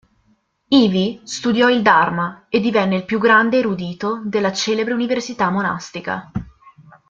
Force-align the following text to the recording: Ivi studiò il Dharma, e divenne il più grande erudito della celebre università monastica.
Ivi 0.69 1.21
studiò 1.25 1.69
il 1.69 1.83
Dharma, 1.83 2.47
e 2.49 2.59
divenne 2.59 2.95
il 2.95 3.05
più 3.05 3.19
grande 3.19 3.59
erudito 3.59 4.23
della 4.25 4.51
celebre 4.51 4.95
università 4.95 5.51
monastica. 5.51 6.31